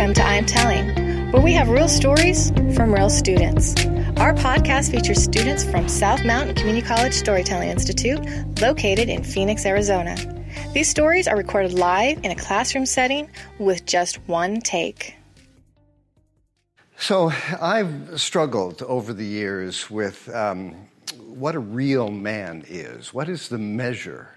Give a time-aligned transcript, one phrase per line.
[0.00, 3.74] Welcome to I'm Telling, where we have real stories from real students.
[4.16, 8.18] Our podcast features students from South Mountain Community College Storytelling Institute,
[8.62, 10.16] located in Phoenix, Arizona.
[10.72, 15.16] These stories are recorded live in a classroom setting with just one take.
[16.96, 17.30] So,
[17.60, 20.76] I've struggled over the years with um,
[21.26, 23.12] what a real man is.
[23.12, 24.30] What is the measure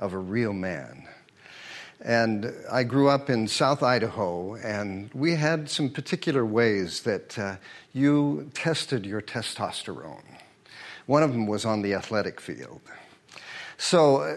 [0.00, 1.06] of a real man?
[2.00, 7.56] And I grew up in South Idaho, and we had some particular ways that uh,
[7.92, 10.24] you tested your testosterone.
[11.06, 12.80] One of them was on the athletic field.
[13.76, 14.36] So uh,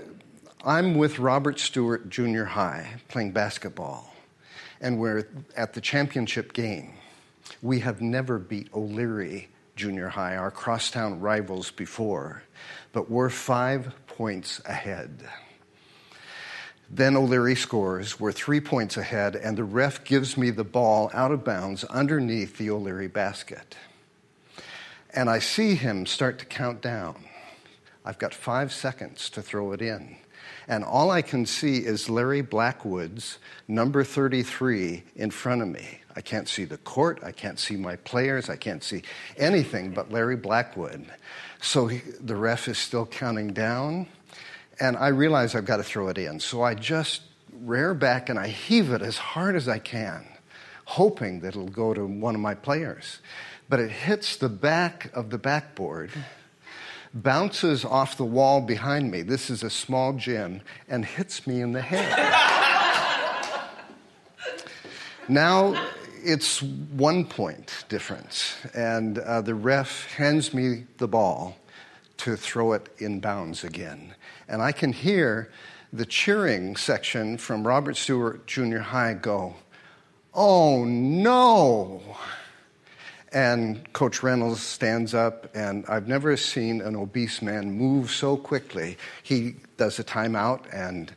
[0.66, 4.14] I'm with Robert Stuart Junior High playing basketball,
[4.82, 6.94] and we're at the championship game.
[7.62, 12.44] We have never beat O'Leary Junior High, our crosstown rivals, before,
[12.92, 15.30] but we're five points ahead.
[16.90, 18.20] Then O'Leary scores.
[18.20, 22.58] We're three points ahead, and the ref gives me the ball out of bounds underneath
[22.58, 23.76] the O'Leary basket.
[25.14, 27.26] And I see him start to count down.
[28.06, 30.16] I've got five seconds to throw it in.
[30.70, 36.00] And all I can see is Larry Blackwood's number 33 in front of me.
[36.16, 37.20] I can't see the court.
[37.24, 38.50] I can't see my players.
[38.50, 39.04] I can't see
[39.38, 41.06] anything but Larry Blackwood.
[41.62, 44.08] So he, the ref is still counting down
[44.80, 46.40] and I realize I've got to throw it in.
[46.40, 50.26] So I just rear back and I heave it as hard as I can,
[50.86, 53.20] hoping that it'll go to one of my players.
[53.70, 56.12] But it hits the back of the backboard,
[57.14, 59.24] bounces off the wall behind me.
[59.24, 62.14] This is a small gym, and hits me in the head.
[65.28, 65.90] now
[66.24, 71.58] it's one point difference, and uh, the ref hands me the ball
[72.18, 74.14] to throw it in bounds again.
[74.48, 75.52] And I can hear
[75.94, 79.56] the cheering section from Robert Stuart Junior High go,
[80.34, 82.02] Oh no!
[83.34, 88.98] And Coach Reynolds stands up, and I've never seen an obese man move so quickly.
[89.24, 91.12] He does a timeout and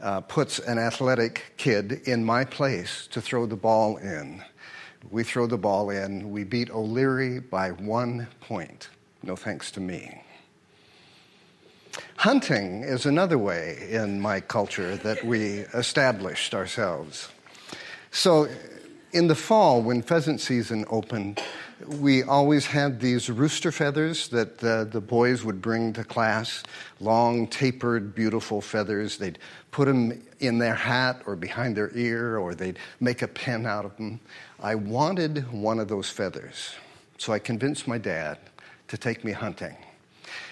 [0.00, 4.42] uh, puts an athletic kid in my place to throw the ball in.
[5.10, 6.30] We throw the ball in.
[6.30, 8.88] We beat O'Leary by one point.
[9.22, 10.22] No thanks to me.
[12.16, 17.28] Hunting is another way in my culture that we established ourselves.
[18.10, 18.48] So,
[19.12, 21.40] in the fall, when pheasant season opened,
[21.86, 26.62] we always had these rooster feathers that the, the boys would bring to class
[27.00, 29.16] long, tapered, beautiful feathers.
[29.16, 29.38] They'd
[29.70, 33.84] put them in their hat or behind their ear, or they'd make a pen out
[33.84, 34.20] of them.
[34.60, 36.74] I wanted one of those feathers,
[37.18, 38.38] so I convinced my dad
[38.88, 39.76] to take me hunting.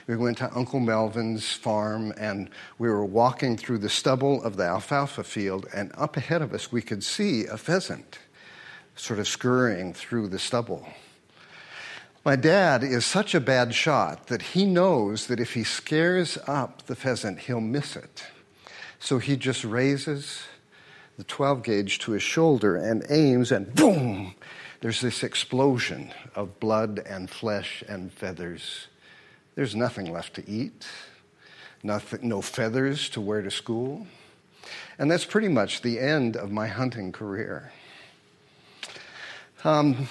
[0.09, 2.49] We went to Uncle Melvin's farm and
[2.79, 6.73] we were walking through the stubble of the alfalfa field, and up ahead of us,
[6.73, 8.19] we could see a pheasant
[8.97, 10.89] sort of scurrying through the stubble.
[12.25, 16.87] My dad is such a bad shot that he knows that if he scares up
[16.87, 18.25] the pheasant, he'll miss it.
[18.99, 20.41] So he just raises
[21.19, 24.35] the 12 gauge to his shoulder and aims, and boom!
[24.81, 28.87] There's this explosion of blood and flesh and feathers.
[29.59, 30.87] There's nothing left to eat,
[31.83, 34.07] nothing, no feathers to wear to school.
[35.01, 37.73] And that's pretty much the end of my hunting career.
[39.65, 40.07] Um,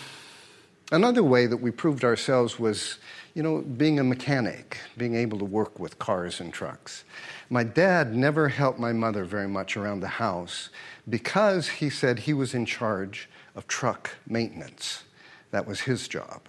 [0.91, 2.97] another way that we proved ourselves was,
[3.35, 7.05] you know, being a mechanic, being able to work with cars and trucks.
[7.49, 10.71] My dad never helped my mother very much around the house
[11.09, 15.05] because he said he was in charge of truck maintenance.
[15.51, 16.41] That was his job.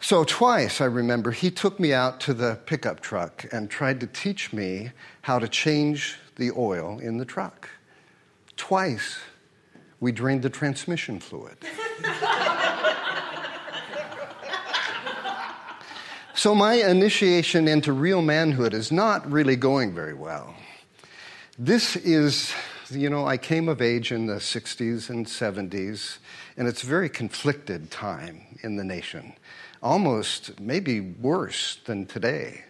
[0.00, 4.06] So, twice I remember he took me out to the pickup truck and tried to
[4.06, 4.92] teach me
[5.22, 7.68] how to change the oil in the truck.
[8.56, 9.18] Twice
[9.98, 11.56] we drained the transmission fluid.
[16.34, 20.54] so, my initiation into real manhood is not really going very well.
[21.58, 22.52] This is,
[22.88, 26.18] you know, I came of age in the 60s and 70s,
[26.56, 29.32] and it's a very conflicted time in the nation
[29.82, 32.64] almost maybe worse than today.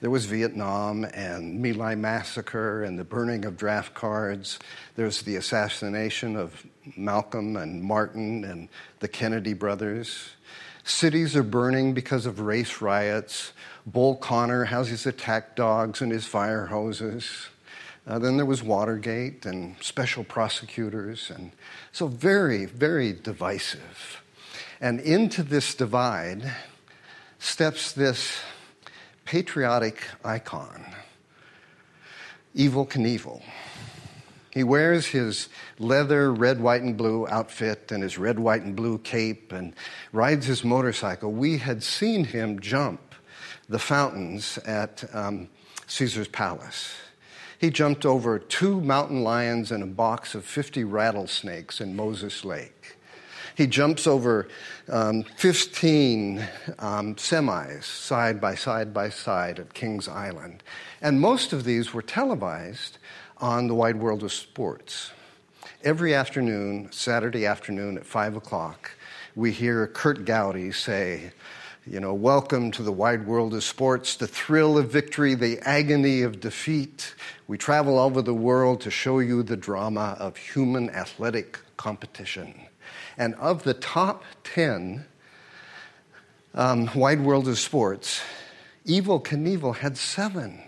[0.00, 4.58] There was Vietnam and My Lai massacre and the burning of draft cards.
[4.96, 6.66] There was the assassination of
[6.96, 8.68] Malcolm and Martin and
[9.00, 10.30] the Kennedy brothers.
[10.84, 13.52] Cities are burning because of race riots.
[13.86, 17.48] Bull Connor has his attack dogs and his fire hoses.
[18.06, 21.52] Uh, then there was Watergate and special prosecutors, and
[21.90, 24.22] so very, very divisive.
[24.80, 26.52] And into this divide
[27.38, 28.38] steps this
[29.24, 30.84] patriotic icon,
[32.56, 33.42] Evel Knievel.
[34.50, 35.48] He wears his
[35.80, 39.74] leather red, white, and blue outfit and his red, white, and blue cape and
[40.12, 41.32] rides his motorcycle.
[41.32, 43.14] We had seen him jump
[43.68, 45.48] the fountains at um,
[45.88, 46.94] Caesar's Palace.
[47.58, 52.96] He jumped over two mountain lions and a box of 50 rattlesnakes in Moses Lake.
[53.54, 54.48] He jumps over
[54.88, 56.40] um, 15
[56.80, 60.64] um, semis side by side by side at Kings Island.
[61.00, 62.98] And most of these were televised
[63.38, 65.12] on the wide world of sports.
[65.84, 68.90] Every afternoon, Saturday afternoon at 5 o'clock,
[69.36, 71.30] we hear Curt Gowdy say,
[71.86, 76.22] you know, welcome to the wide world of sports, the thrill of victory, the agony
[76.22, 77.14] of defeat.
[77.46, 82.54] We travel over the world to show you the drama of human athletic competition.
[83.16, 85.04] And of the top 10
[86.54, 88.20] um, wide world of sports,
[88.86, 90.62] Evel Knievel had seven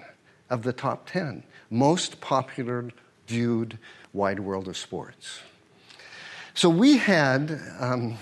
[0.49, 2.91] of the top 10 most popular
[3.27, 3.79] viewed
[4.13, 5.41] wide world of sports.
[6.55, 8.17] So we had, um,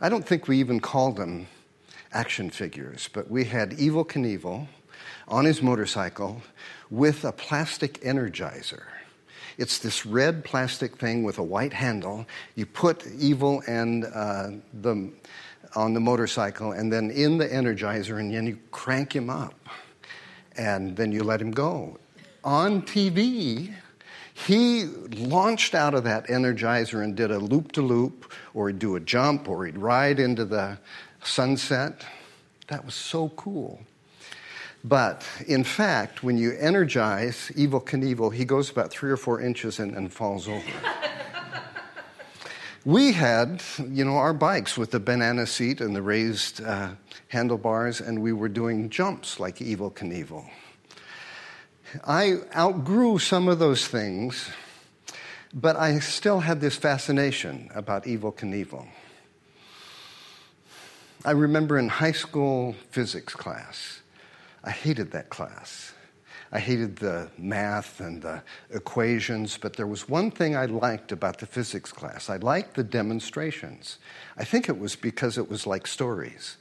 [0.00, 1.48] I don't think we even called them
[2.12, 4.68] action figures, but we had Evel Knievel
[5.26, 6.42] on his motorcycle
[6.90, 8.82] with a plastic energizer.
[9.60, 12.26] It's this red plastic thing with a white handle.
[12.56, 15.12] You put Evel and uh, the
[15.76, 19.54] on the motorcycle, and then in the energizer, and then you crank him up,
[20.56, 21.96] and then you let him go
[22.44, 23.74] on TV,
[24.34, 28.96] he launched out of that energizer and did a loop to loop, or he'd do
[28.96, 30.78] a jump, or he'd ride into the
[31.22, 32.04] sunset.
[32.68, 33.80] That was so cool.
[34.82, 39.78] But in fact, when you energize Evel Knievel, he goes about three or four inches
[39.78, 40.62] and, and falls over.
[42.84, 46.90] we had, you know, our bikes with the banana seat and the raised uh,
[47.28, 50.48] handlebars, and we were doing jumps like Evel Knievel.
[52.06, 54.48] I outgrew some of those things,
[55.52, 58.86] but I still had this fascination about Evel Knievel.
[61.22, 63.99] I remember in high school physics class,
[64.64, 65.92] I hated that class.
[66.52, 71.38] I hated the math and the equations, but there was one thing I liked about
[71.38, 72.28] the physics class.
[72.28, 73.98] I liked the demonstrations.
[74.36, 76.56] I think it was because it was like stories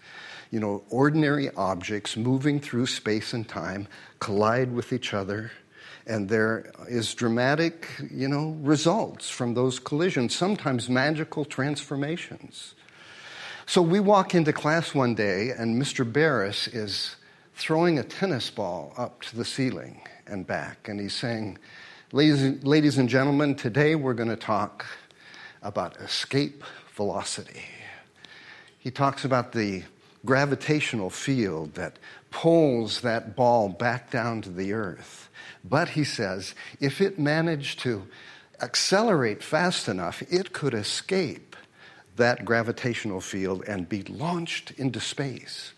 [0.51, 3.87] you know, ordinary objects moving through space and time
[4.19, 5.51] collide with each other,
[6.07, 12.73] and there is dramatic, you know, results from those collisions, sometimes magical transformations.
[13.67, 16.11] So we walk into class one day, and Mr.
[16.11, 17.15] Barris is
[17.59, 21.57] throwing a tennis ball up to the ceiling and back, and he's saying,
[22.13, 24.85] Ladies, ladies and gentlemen, today we're going to talk
[25.61, 26.63] about escape
[26.95, 27.65] velocity.
[28.79, 29.83] He talks about the
[30.25, 31.99] gravitational field that
[32.31, 35.29] pulls that ball back down to the earth.
[35.63, 38.07] But he says, if it managed to
[38.61, 41.55] accelerate fast enough, it could escape
[42.15, 45.73] that gravitational field and be launched into space.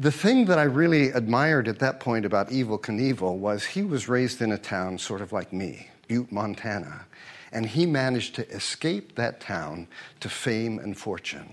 [0.00, 4.08] The thing that I really admired at that point about Evel Knievel was he was
[4.08, 7.06] raised in a town sort of like me, Butte, Montana,
[7.50, 9.88] and he managed to escape that town
[10.20, 11.52] to fame and fortune.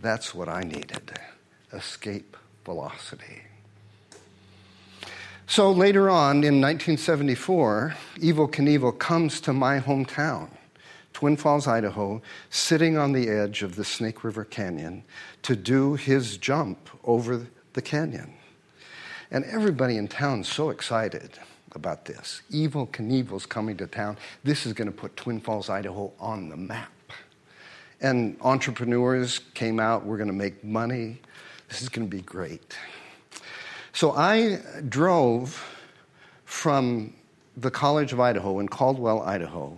[0.00, 1.18] That's what I needed
[1.70, 3.42] escape velocity.
[5.46, 10.48] So later on in 1974, Evel Knievel comes to my hometown,
[11.12, 15.04] Twin Falls, Idaho, sitting on the edge of the Snake River Canyon
[15.42, 18.32] to do his jump over the canyon.
[19.30, 21.38] And everybody in town's so excited
[21.72, 22.42] about this.
[22.50, 24.16] Evel Knievel's coming to town.
[24.42, 26.90] This is going to put Twin Falls, Idaho on the map.
[28.00, 31.20] And entrepreneurs came out, we're going to make money.
[31.68, 32.76] This is going to be great.
[33.92, 35.62] So I drove
[36.44, 37.14] from
[37.56, 39.76] the College of Idaho in Caldwell, Idaho,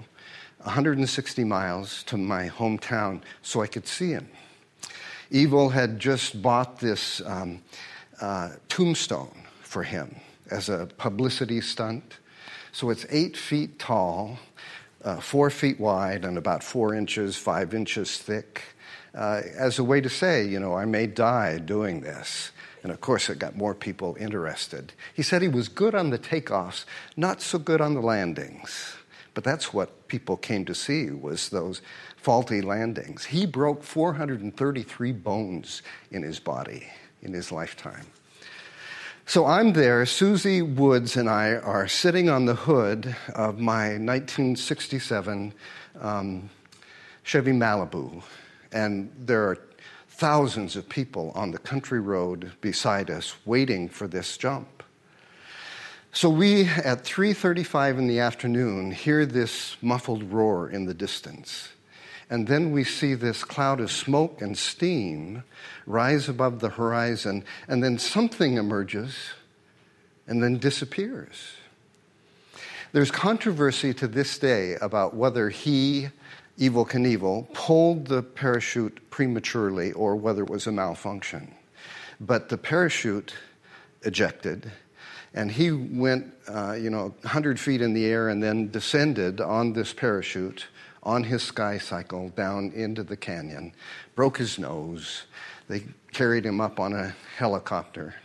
[0.63, 4.29] 160 miles to my hometown so I could see him.
[5.33, 7.63] Evel had just bought this um,
[8.21, 10.17] uh, tombstone for him
[10.51, 12.19] as a publicity stunt.
[12.73, 14.39] So it's eight feet tall
[15.05, 18.63] uh, four feet wide and about four inches, five inches thick,
[19.15, 22.51] uh, as a way to say, you know, I may die doing this.
[22.83, 24.93] And of course, it got more people interested.
[25.15, 26.85] He said he was good on the takeoffs,
[27.17, 28.95] not so good on the landings.
[29.39, 31.81] But that's what people came to see was those
[32.17, 33.25] faulty landings.
[33.25, 36.89] He broke 433 bones in his body
[37.23, 38.07] in his lifetime.
[39.27, 40.05] So I'm there.
[40.07, 45.55] Susie Woods and I are sitting on the hood of my 1967
[46.01, 46.51] um,
[47.23, 48.25] Chevy Malibu,
[48.73, 49.59] and there are
[50.09, 54.83] thousands of people on the country road beside us waiting for this jump.
[56.13, 61.69] So we, at 3.35 in the afternoon, hear this muffled roar in the distance.
[62.31, 65.45] And then we see this cloud of smoke and steam
[65.87, 69.15] rise above the horizon, and then something emerges
[70.27, 71.55] and then disappears.
[72.93, 76.09] There's controversy to this day about whether he,
[76.59, 81.55] Evel Knievel, pulled the parachute prematurely or whether it was a malfunction.
[82.21, 83.35] But the parachute
[84.03, 84.73] ejected,
[85.39, 89.73] and he went, uh, you know, 100 feet in the air and then descended on
[89.73, 90.67] this parachute
[91.05, 93.73] on his sky cycle down into the canyon,
[94.17, 95.27] broke his nose.
[95.69, 98.17] They carried him up on a helicopter.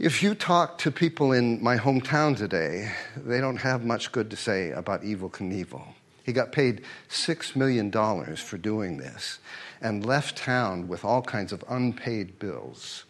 [0.00, 4.36] If you talk to people in my hometown today, they don't have much good to
[4.36, 5.86] say about Evel Knievel.
[6.24, 7.92] He got paid $6 million
[8.34, 9.38] for doing this
[9.80, 13.04] and left town with all kinds of unpaid bills.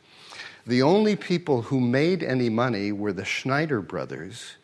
[0.66, 4.56] The only people who made any money were the Schneider brothers,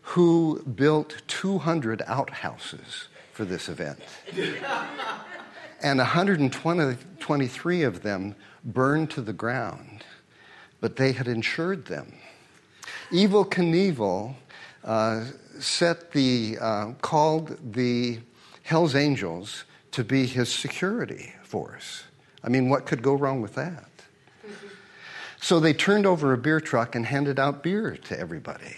[0.00, 4.00] who built 200 outhouses for this event.
[5.82, 10.04] and 123 of them burned to the ground,
[10.80, 12.14] but they had insured them.
[13.10, 14.34] Evel Knievel
[14.82, 15.24] uh,
[15.58, 18.18] set the, uh, called the
[18.62, 22.04] Hells Angels to be his security force.
[22.42, 23.89] I mean, what could go wrong with that?
[25.42, 28.76] So they turned over a beer truck and handed out beer to everybody.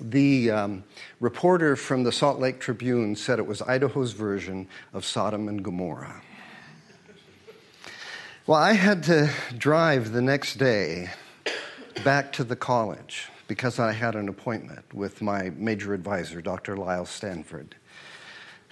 [0.00, 0.84] The um,
[1.20, 6.22] reporter from the Salt Lake Tribune said it was Idaho's version of Sodom and Gomorrah.
[8.46, 11.10] Well, I had to drive the next day
[12.02, 16.76] back to the college because I had an appointment with my major advisor, Dr.
[16.76, 17.76] Lyle Stanford.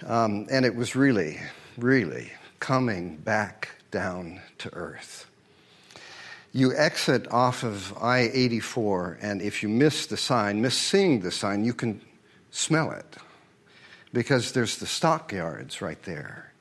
[0.05, 1.39] Um, and it was really,
[1.77, 5.30] really coming back down to earth
[6.53, 11.31] you exit off of I 84, and if you miss the sign, miss seeing the
[11.31, 12.01] sign, you can
[12.51, 13.17] smell it
[14.11, 16.51] because there's the stockyards right there.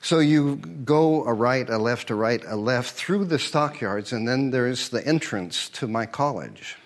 [0.00, 4.26] So you go a right, a left, a right, a left through the stockyards, and
[4.26, 6.76] then there's the entrance to my college.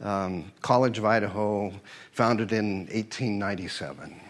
[0.00, 1.72] Um, college of Idaho,
[2.12, 4.20] founded in 1897.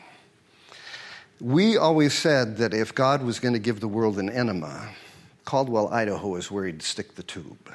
[1.41, 4.89] We always said that if God was going to give the world an enema,
[5.49, 7.73] Caldwell, Idaho is where he'd stick the tube.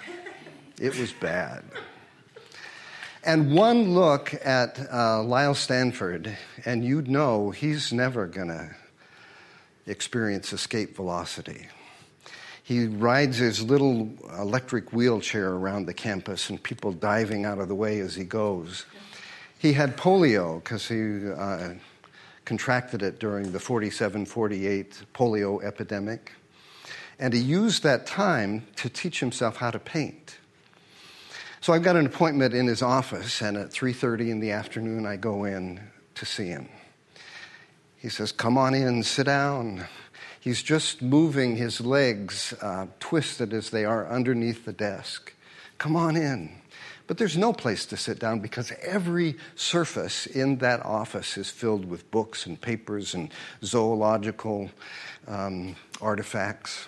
[0.79, 1.63] It was bad.
[3.23, 8.75] And one look at uh, Lyle Stanford, and you'd know he's never going to
[9.87, 11.65] experience escape velocity.
[12.61, 17.75] He rides his little electric wheelchair around the campus, and people diving out of the
[17.75, 18.85] way as he goes.
[19.57, 21.73] He had polio because he uh,
[22.45, 26.33] contracted it during the 47 48 polio epidemic.
[27.23, 30.39] And he used that time to teach himself how to paint.
[31.61, 35.15] So I've got an appointment in his office, and at 3:30 in the afternoon, I
[35.15, 35.79] go in
[36.15, 36.67] to see him.
[37.95, 39.85] He says, "Come on in, sit down."
[40.37, 45.31] He's just moving his legs, uh, twisted as they are, underneath the desk.
[45.77, 46.51] Come on in.
[47.07, 51.85] But there's no place to sit down because every surface in that office is filled
[51.85, 54.71] with books and papers and zoological
[55.25, 56.87] um, artifacts.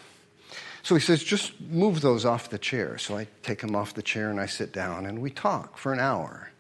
[0.86, 3.00] So he says, just move those off the chair.
[3.00, 5.92] So I take them off the chair and I sit down and we talk for
[5.92, 6.52] an hour.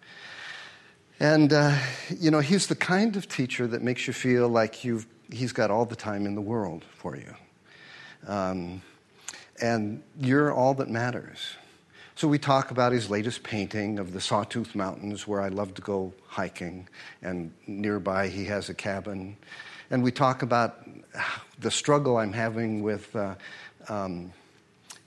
[1.19, 1.77] And, uh,
[2.19, 5.69] you know, he's the kind of teacher that makes you feel like you've, he's got
[5.69, 7.35] all the time in the world for you.
[8.25, 8.81] Um,
[9.61, 11.57] and you're all that matters.
[12.15, 15.83] So we talk about his latest painting of the Sawtooth Mountains, where I love to
[15.83, 16.89] go hiking,
[17.21, 19.37] and nearby he has a cabin.
[19.91, 20.83] And we talk about
[21.59, 23.35] the struggle I'm having with uh,
[23.89, 24.31] um,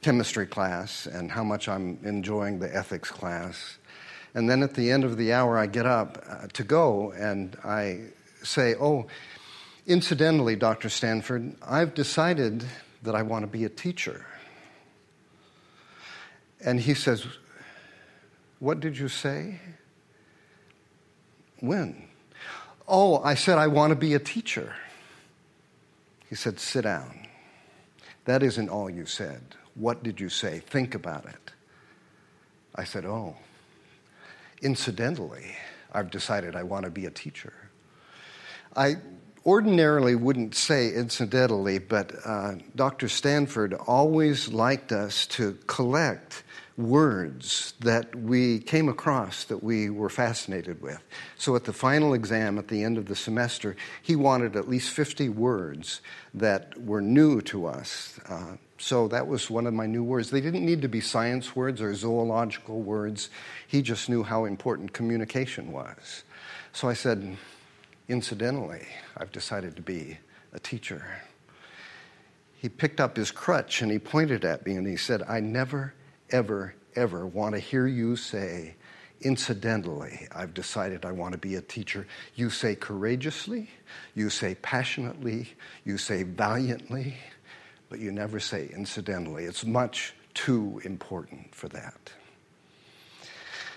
[0.02, 3.78] chemistry class and how much I'm enjoying the ethics class.
[4.34, 7.56] And then at the end of the hour, I get up uh, to go and
[7.64, 8.02] I
[8.42, 9.06] say, Oh,
[9.86, 10.88] incidentally, Dr.
[10.88, 12.64] Stanford, I've decided
[13.02, 14.24] that I want to be a teacher.
[16.64, 17.26] And he says,
[18.58, 19.60] What did you say?
[21.60, 22.04] When?
[22.86, 24.74] Oh, I said, I want to be a teacher.
[26.28, 27.27] He said, Sit down.
[28.28, 29.40] That isn't all you said.
[29.74, 30.58] What did you say?
[30.58, 31.50] Think about it.
[32.74, 33.36] I said, Oh,
[34.60, 35.56] incidentally,
[35.90, 37.54] I've decided I want to be a teacher.
[38.76, 38.96] I
[39.46, 43.08] ordinarily wouldn't say incidentally, but uh, Dr.
[43.08, 46.42] Stanford always liked us to collect
[46.78, 51.02] words that we came across that we were fascinated with.
[51.36, 54.92] So at the final exam at the end of the semester, he wanted at least
[54.92, 56.00] 50 words
[56.34, 60.30] that were new to us, uh, So that was one of my new words.
[60.30, 63.28] They didn't need to be science words or zoological words.
[63.66, 66.22] He just knew how important communication was.
[66.72, 67.36] So I said,
[68.08, 70.18] incidentally, I've decided to be
[70.52, 71.22] a teacher.
[72.54, 75.94] He picked up his crutch and he pointed at me and he said, I never,
[76.30, 78.74] ever, ever want to hear you say,
[79.20, 82.06] incidentally, I've decided I want to be a teacher.
[82.34, 83.68] You say courageously,
[84.14, 85.54] you say passionately,
[85.84, 87.16] you say valiantly
[87.88, 89.44] but you never say incidentally.
[89.44, 92.12] It's much too important for that.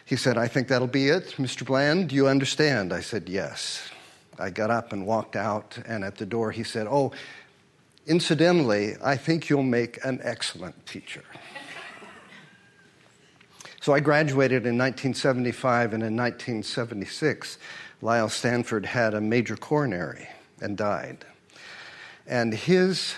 [0.05, 1.35] He said, I think that'll be it.
[1.37, 1.65] Mr.
[1.65, 2.91] Bland, do you understand?
[2.91, 3.89] I said, Yes.
[4.39, 7.11] I got up and walked out, and at the door he said, Oh,
[8.07, 11.23] incidentally, I think you'll make an excellent teacher.
[13.81, 17.57] So I graduated in 1975, and in 1976,
[18.01, 20.27] Lyle Stanford had a major coronary
[20.61, 21.25] and died.
[22.27, 23.15] And his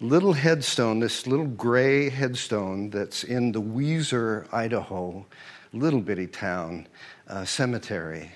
[0.00, 5.24] little headstone, this little gray headstone that's in the Weiser, Idaho,
[5.72, 6.88] little bitty town
[7.28, 8.32] uh, cemetery,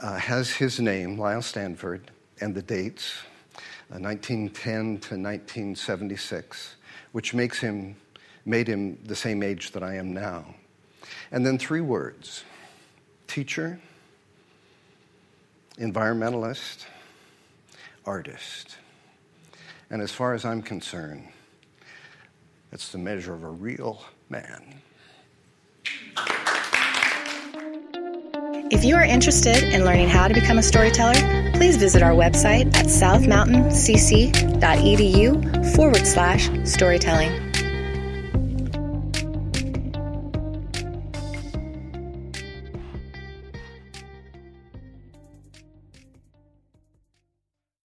[0.00, 3.14] uh, has his name, Lyle Stanford, and the dates,
[3.90, 6.76] uh, 1910 to 1976,
[7.12, 7.96] which makes him,
[8.44, 10.44] made him the same age that I am now.
[11.30, 12.44] And then three words
[13.26, 13.80] teacher,
[15.78, 16.84] environmentalist,
[18.04, 18.76] artist.
[19.90, 21.28] And as far as I'm concerned,
[22.70, 24.82] that's the measure of a real man.
[28.70, 32.74] If you are interested in learning how to become a storyteller, please visit our website
[32.74, 37.51] at southmountaincc.edu forward slash storytelling.